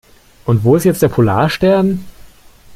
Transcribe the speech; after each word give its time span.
Und 0.45 0.63
wo 0.63 0.75
ist 0.75 0.83
jetzt 0.85 1.03
der 1.03 1.09
Polarstern? 1.09 2.03